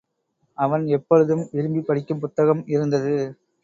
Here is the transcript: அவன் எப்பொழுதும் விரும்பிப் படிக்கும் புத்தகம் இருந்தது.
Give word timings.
அவன் 0.57 0.87
எப்பொழுதும் 0.87 1.47
விரும்பிப் 1.51 1.87
படிக்கும் 1.87 2.19
புத்தகம் 2.19 2.63
இருந்தது. 2.67 3.15